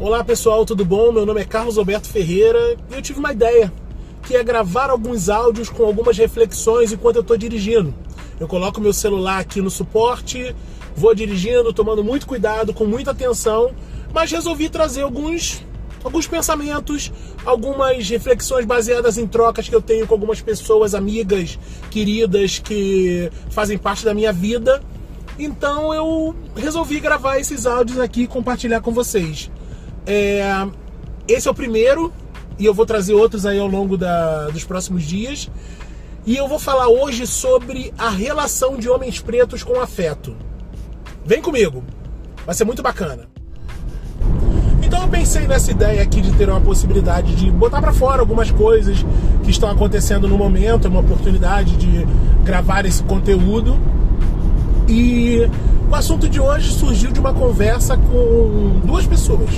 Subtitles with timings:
[0.00, 1.10] Olá pessoal, tudo bom?
[1.10, 3.72] Meu nome é Carlos Alberto Ferreira e eu tive uma ideia,
[4.22, 7.92] que é gravar alguns áudios com algumas reflexões enquanto eu estou dirigindo.
[8.38, 10.54] Eu coloco meu celular aqui no suporte,
[10.94, 13.72] vou dirigindo, tomando muito cuidado, com muita atenção,
[14.14, 15.64] mas resolvi trazer alguns
[16.04, 17.12] alguns pensamentos,
[17.44, 21.58] algumas reflexões baseadas em trocas que eu tenho com algumas pessoas, amigas,
[21.90, 24.80] queridas que fazem parte da minha vida.
[25.36, 29.50] Então eu resolvi gravar esses áudios aqui e compartilhar com vocês.
[30.10, 30.66] É,
[31.28, 32.10] esse é o primeiro
[32.58, 35.50] e eu vou trazer outros aí ao longo da, dos próximos dias.
[36.24, 40.34] E eu vou falar hoje sobre a relação de homens pretos com afeto.
[41.26, 41.84] Vem comigo,
[42.46, 43.28] vai ser muito bacana.
[44.82, 48.50] Então eu pensei nessa ideia aqui de ter uma possibilidade de botar para fora algumas
[48.50, 49.04] coisas
[49.44, 52.06] que estão acontecendo no momento, é uma oportunidade de
[52.44, 53.78] gravar esse conteúdo.
[54.88, 55.46] E
[55.90, 59.50] o assunto de hoje surgiu de uma conversa com duas pessoas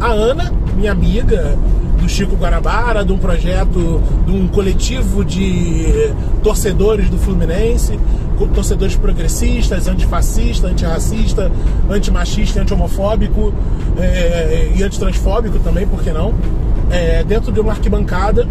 [0.00, 1.56] a Ana, minha amiga
[2.00, 7.98] do Chico Guarabara, de um projeto, de um coletivo de torcedores do Fluminense,
[8.54, 11.50] torcedores progressistas, antifascista, antirracista,
[11.90, 13.52] antimachista, anti-homofóbico
[13.98, 16.34] é, e antitransfóbico também, por que não?
[16.90, 18.46] É, dentro de uma arquibancada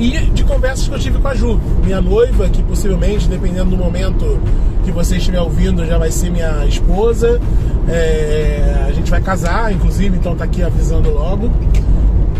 [0.00, 3.76] e de conversas que eu tive com a Ju, minha noiva, que possivelmente, dependendo do
[3.76, 4.40] momento
[4.82, 7.38] que você estiver ouvindo, já vai ser minha esposa.
[7.86, 11.50] É, a gente vai casar, inclusive, então tá aqui avisando logo.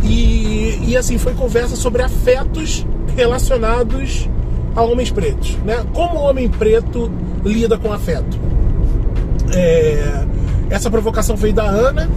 [0.02, 4.26] E, e assim, foi conversa sobre afetos relacionados
[4.74, 5.84] a homens pretos, né?
[5.92, 7.12] Como o homem preto
[7.44, 8.38] lida com afeto.
[9.54, 10.24] É,
[10.70, 12.08] essa provocação veio da Ana.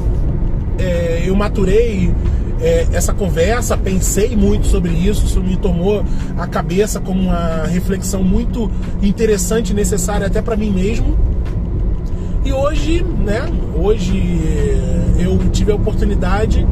[0.80, 2.14] É, eu maturei
[2.64, 6.04] é, essa conversa, pensei muito sobre isso, isso me tomou
[6.38, 11.18] a cabeça como uma reflexão muito interessante necessária até para mim mesmo.
[12.46, 13.42] E hoje, né,
[13.76, 14.40] hoje
[15.20, 16.66] eu tive a oportunidade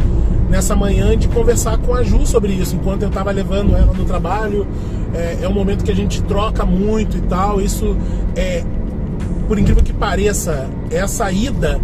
[0.49, 4.05] nessa manhã de conversar com a Ju sobre isso, enquanto eu estava levando ela no
[4.05, 4.67] trabalho.
[5.13, 7.61] É, é um momento que a gente troca muito e tal.
[7.61, 7.97] Isso
[8.35, 8.63] é,
[9.47, 11.79] por incrível que pareça, essa ida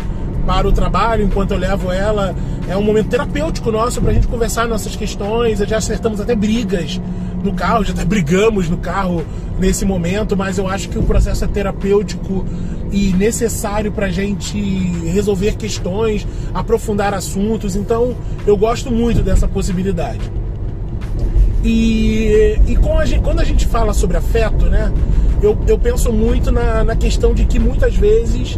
[0.46, 2.36] para o trabalho, enquanto eu levo ela.
[2.68, 5.60] É um momento terapêutico nosso para a gente conversar nossas questões.
[5.60, 7.00] Já acertamos até brigas
[7.44, 9.24] no carro, já até brigamos no carro
[9.58, 12.46] nesse momento, mas eu acho que o processo é terapêutico
[12.92, 14.60] e necessário para a gente
[15.06, 17.76] resolver questões, aprofundar assuntos.
[17.76, 20.32] Então eu gosto muito dessa possibilidade.
[21.64, 24.92] E, e a gente, quando a gente fala sobre afeto, né?
[25.42, 28.58] Eu, eu penso muito na, na questão de que muitas vezes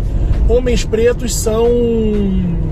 [0.50, 1.70] homens pretos são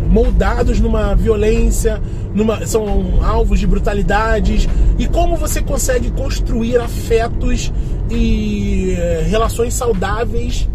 [0.09, 2.01] moldados numa violência,
[2.33, 4.67] numa, são alvos de brutalidades.
[4.97, 7.71] E como você consegue construir afetos
[8.09, 10.67] e eh, relações saudáveis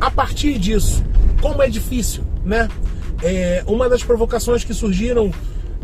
[0.00, 1.04] a partir disso?
[1.42, 2.68] Como é difícil, né?
[3.22, 5.30] É, uma das provocações que surgiram,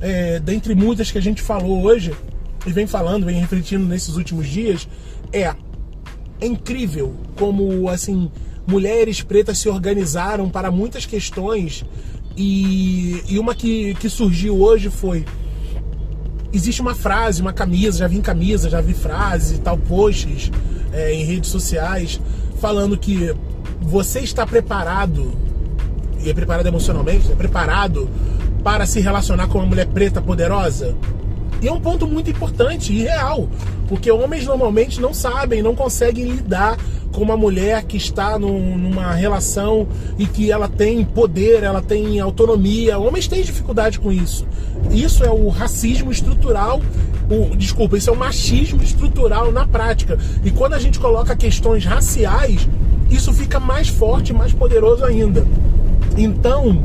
[0.00, 2.12] é, dentre muitas que a gente falou hoje,
[2.66, 4.88] e vem falando, vem refletindo nesses últimos dias,
[5.32, 5.54] é,
[6.41, 8.30] é incrível como, assim,
[8.66, 11.84] mulheres pretas se organizaram para muitas questões
[12.36, 15.24] e, e uma que, que surgiu hoje foi
[16.52, 20.50] existe uma frase, uma camisa, já vi camisa, já vi frases e tal, posts
[20.92, 22.20] é, em redes sociais
[22.60, 23.34] falando que
[23.80, 25.32] você está preparado,
[26.22, 28.08] e é preparado emocionalmente, é preparado
[28.62, 30.94] para se relacionar com uma mulher preta poderosa?
[31.62, 33.48] E é um ponto muito importante e real,
[33.88, 36.76] porque homens normalmente não sabem, não conseguem lidar
[37.12, 39.86] com uma mulher que está num, numa relação
[40.18, 42.98] e que ela tem poder, ela tem autonomia.
[42.98, 44.46] Homens têm dificuldade com isso.
[44.90, 46.80] Isso é o racismo estrutural.
[47.30, 50.18] O, desculpa, isso é o machismo estrutural na prática.
[50.42, 52.66] E quando a gente coloca questões raciais,
[53.10, 55.46] isso fica mais forte, mais poderoso ainda.
[56.16, 56.82] Então,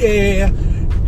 [0.00, 0.52] é,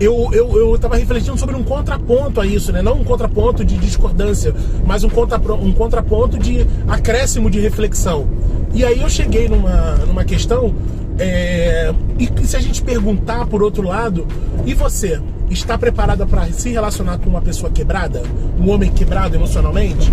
[0.01, 2.81] eu, eu, eu tava refletindo sobre um contraponto a isso, né?
[2.81, 4.55] Não um contraponto de discordância,
[4.87, 8.27] mas um, contra, um contraponto de acréscimo de reflexão.
[8.73, 10.75] E aí eu cheguei numa, numa questão,
[11.19, 14.27] é, e se a gente perguntar por outro lado,
[14.65, 15.21] e você?
[15.51, 18.23] Está preparada para se relacionar com uma pessoa quebrada?
[18.59, 20.11] Um homem quebrado emocionalmente?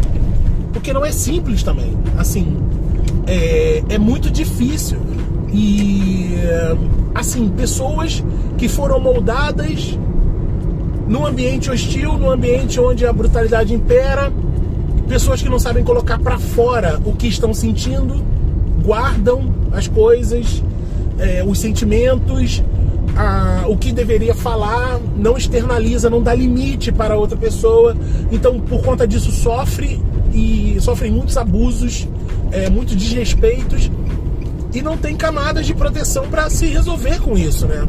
[0.73, 1.95] Porque não é simples também.
[2.17, 2.57] Assim,
[3.25, 4.97] é, é muito difícil.
[5.53, 6.35] E
[7.15, 8.23] assim, pessoas
[8.57, 9.97] que foram moldadas
[11.07, 14.31] num ambiente hostil, num ambiente onde a brutalidade impera,
[15.07, 18.23] pessoas que não sabem colocar para fora o que estão sentindo,
[18.83, 20.61] guardam as coisas,
[21.17, 22.61] é, os sentimentos,
[23.15, 27.95] a, o que deveria falar, não externaliza, não dá limite para outra pessoa.
[28.31, 30.01] Então, por conta disso, sofre
[30.33, 32.07] e sofrem muitos abusos,
[32.51, 33.89] é, muitos desrespeitos
[34.77, 37.87] e não tem camadas de proteção para se resolver com isso, né?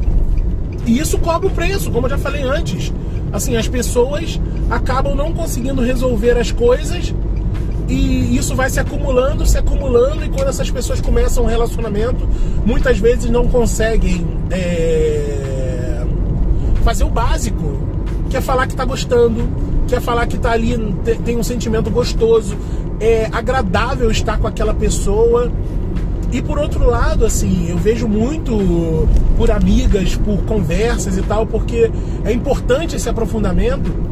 [0.86, 2.92] E isso cobra o preço, como eu já falei antes.
[3.30, 4.40] Assim, as pessoas
[4.70, 7.14] acabam não conseguindo resolver as coisas
[7.88, 12.26] e isso vai se acumulando, se acumulando, e quando essas pessoas começam um relacionamento,
[12.64, 16.06] muitas vezes não conseguem é,
[16.82, 17.78] fazer o básico,
[18.30, 19.46] que é falar que está gostando,
[19.86, 20.76] que é falar que está ali,
[21.24, 22.56] tem um sentimento gostoso,
[23.00, 25.52] é agradável estar com aquela pessoa.
[26.30, 31.90] E por outro lado, assim, eu vejo muito por amigas, por conversas e tal, porque
[32.24, 34.08] é importante esse aprofundamento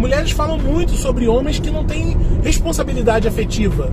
[0.00, 3.92] mulheres falam muito sobre homens que não têm responsabilidade afetiva,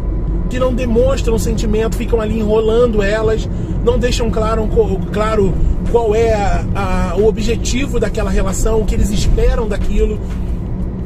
[0.50, 3.48] que não demonstram sentimento, ficam ali enrolando elas,
[3.84, 4.68] não deixam claro,
[5.12, 5.54] claro
[5.92, 6.66] qual é a,
[7.12, 10.20] a, o objetivo daquela relação, o que eles esperam daquilo.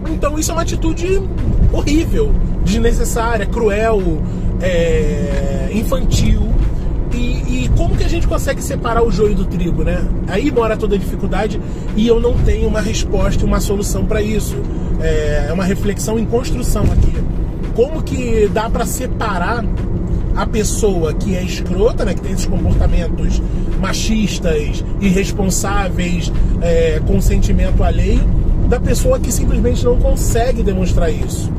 [0.10, 1.22] Então isso é uma atitude
[1.74, 2.34] horrível,
[2.64, 4.22] desnecessária, cruel,
[4.62, 6.42] é, infantil.
[7.52, 10.08] E, como que a gente consegue separar o joio do trigo, né?
[10.28, 11.60] Aí mora toda a dificuldade
[11.98, 14.56] e eu não tenho uma resposta, uma solução para isso
[15.02, 17.14] é, é uma reflexão em construção aqui.
[17.76, 19.66] Como que dá para separar
[20.36, 23.42] a pessoa que é escrota, né, que tem esses comportamentos
[23.82, 26.32] machistas, irresponsáveis,
[26.62, 28.24] é, com sentimento alheio,
[28.70, 31.52] da pessoa que simplesmente não consegue demonstrar isso.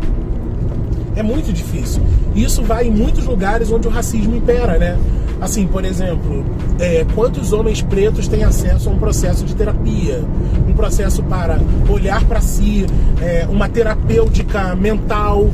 [1.14, 2.02] É muito difícil.
[2.34, 4.96] Isso vai em muitos lugares onde o racismo impera, né?
[5.42, 6.44] Assim, por exemplo,
[6.78, 10.22] é, quantos homens pretos têm acesso a um processo de terapia?
[10.68, 11.58] Um processo para
[11.88, 12.86] olhar para si,
[13.20, 15.50] é, uma terapêutica mental.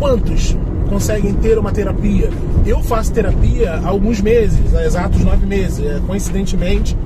[0.00, 0.56] Quantos
[0.88, 2.28] conseguem ter uma terapia?
[2.66, 5.78] Eu faço terapia há alguns meses, há exatos nove meses.
[5.78, 6.98] É, coincidentemente,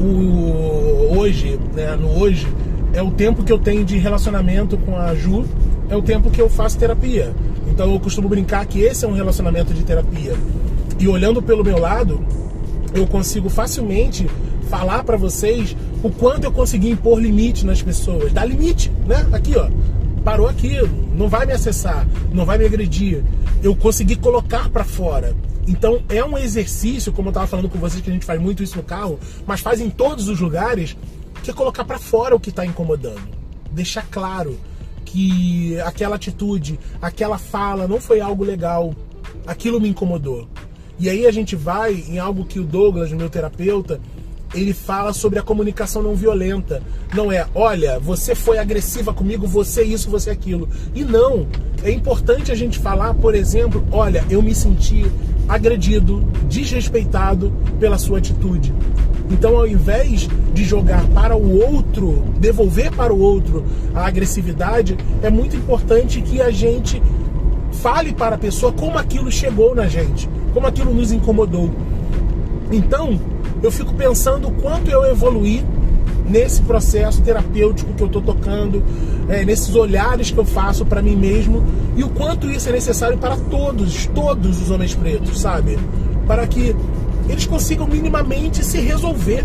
[0.00, 2.48] o, hoje, né, no hoje,
[2.92, 5.44] é o tempo que eu tenho de relacionamento com a Ju,
[5.88, 7.32] é o tempo que eu faço terapia.
[7.68, 10.34] Então eu costumo brincar que esse é um relacionamento de terapia.
[10.98, 12.24] E olhando pelo meu lado,
[12.94, 14.28] eu consigo facilmente
[14.68, 18.32] falar para vocês o quanto eu consegui impor limite nas pessoas.
[18.32, 19.26] Dá limite, né?
[19.32, 19.68] Aqui, ó.
[20.24, 20.78] Parou aqui,
[21.14, 23.22] não vai me acessar, não vai me agredir.
[23.62, 25.36] Eu consegui colocar para fora.
[25.66, 28.62] Então é um exercício, como eu estava falando com vocês que a gente faz muito
[28.62, 30.96] isso no carro, mas faz em todos os lugares,
[31.42, 33.20] que é colocar para fora o que está incomodando.
[33.70, 34.58] Deixar claro
[35.04, 38.94] que aquela atitude, aquela fala não foi algo legal,
[39.46, 40.48] aquilo me incomodou.
[40.98, 44.00] E aí a gente vai em algo que o Douglas, meu terapeuta,
[44.54, 46.82] ele fala sobre a comunicação não violenta.
[47.14, 50.68] Não é, olha, você foi agressiva comigo, você isso, você aquilo.
[50.94, 51.46] E não.
[51.82, 55.04] É importante a gente falar, por exemplo, olha, eu me senti
[55.48, 58.72] agredido, desrespeitado pela sua atitude.
[59.30, 63.64] Então, ao invés de jogar para o outro, devolver para o outro
[63.94, 67.02] a agressividade, é muito importante que a gente
[67.82, 71.68] fale para a pessoa como aquilo chegou na gente como aquilo nos incomodou.
[72.70, 73.20] Então,
[73.62, 75.64] eu fico pensando o quanto eu evoluí
[76.26, 78.82] nesse processo terapêutico que eu estou tocando,
[79.28, 81.62] é, nesses olhares que eu faço para mim mesmo
[81.96, 85.78] e o quanto isso é necessário para todos, todos os homens pretos, sabe?
[86.26, 86.74] Para que
[87.28, 89.44] eles consigam minimamente se resolver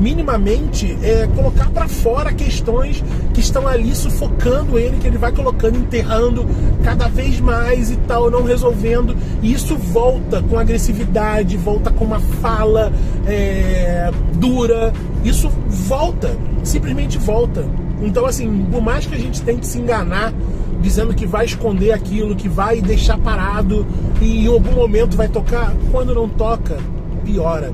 [0.00, 3.04] minimamente é, colocar para fora questões
[3.34, 6.46] que estão ali sufocando ele, que ele vai colocando, enterrando
[6.82, 9.16] cada vez mais e tal, não resolvendo.
[9.42, 12.92] E isso volta com agressividade, volta com uma fala
[13.26, 14.92] é, dura.
[15.22, 17.64] Isso volta, simplesmente volta.
[18.02, 20.32] Então, assim, por mais que a gente tente se enganar,
[20.80, 23.86] dizendo que vai esconder aquilo, que vai deixar parado
[24.20, 26.78] e em algum momento vai tocar, quando não toca,
[27.24, 27.72] piora.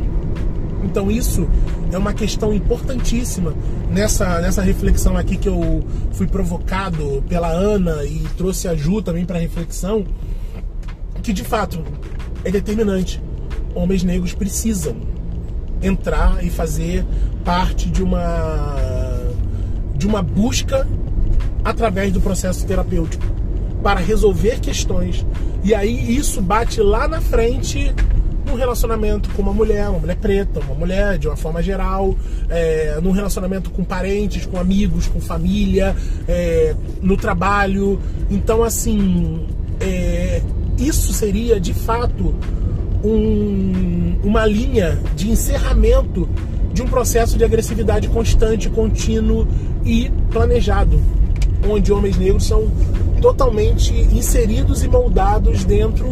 [0.84, 1.48] Então isso
[1.92, 3.54] é uma questão importantíssima
[3.90, 9.24] nessa, nessa reflexão aqui que eu fui provocado pela Ana e trouxe a Ju também
[9.24, 10.04] para reflexão,
[11.22, 11.82] que de fato
[12.44, 13.22] é determinante.
[13.74, 14.96] Homens negros precisam
[15.82, 17.04] entrar e fazer
[17.44, 18.76] parte de uma
[19.96, 20.86] de uma busca
[21.64, 23.24] através do processo terapêutico
[23.82, 25.24] para resolver questões.
[25.64, 27.94] E aí isso bate lá na frente
[28.46, 32.14] num relacionamento com uma mulher, uma mulher preta, uma mulher de uma forma geral,
[32.48, 35.94] é, num relacionamento com parentes, com amigos, com família,
[36.28, 38.00] é, no trabalho.
[38.30, 39.46] Então, assim,
[39.80, 40.40] é,
[40.78, 42.34] isso seria de fato
[43.04, 46.28] um, uma linha de encerramento
[46.72, 49.46] de um processo de agressividade constante, contínuo
[49.84, 51.00] e planejado,
[51.68, 52.70] onde homens negros são
[53.20, 56.06] totalmente inseridos e moldados dentro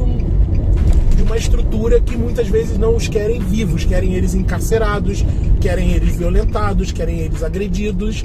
[1.15, 5.25] de uma estrutura que muitas vezes não os querem vivos, querem eles encarcerados,
[5.61, 8.25] querem eles violentados, querem eles agredidos.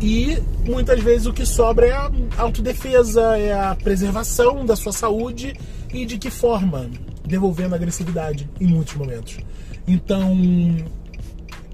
[0.00, 5.54] E muitas vezes o que sobra é a autodefesa, é a preservação da sua saúde
[5.92, 6.88] e de que forma?
[7.24, 9.38] Devolvendo agressividade em muitos momentos.
[9.86, 10.36] Então,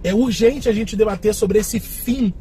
[0.04, 2.32] é urgente a gente debater sobre esse fim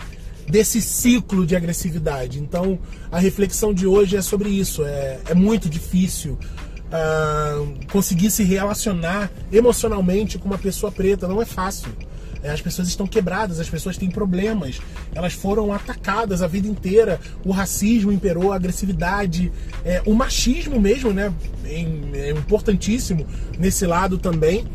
[0.48, 2.40] desse ciclo de agressividade.
[2.40, 2.78] Então,
[3.12, 4.84] a reflexão de hoje é sobre isso.
[4.84, 6.38] É, é muito difícil
[6.92, 11.28] uh, conseguir se relacionar emocionalmente com uma pessoa preta.
[11.28, 11.92] Não é fácil.
[12.44, 14.82] É, as pessoas estão quebradas, as pessoas têm problemas,
[15.14, 17.20] elas foram atacadas a vida inteira.
[17.46, 19.52] O racismo imperou, a agressividade,
[19.86, 21.32] é, o machismo mesmo, né?
[21.64, 23.28] É importantíssimo
[23.60, 24.66] nesse lado também.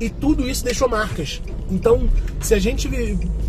[0.00, 1.42] E tudo isso deixou marcas.
[1.70, 2.08] Então,
[2.40, 2.88] se a gente